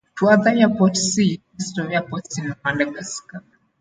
For 0.17 0.31
other 0.31 0.49
airports 0.49 1.13
see: 1.13 1.43
List 1.59 1.77
of 1.77 1.91
airports 1.91 2.39
in 2.39 2.55
Madagascar. 2.65 3.43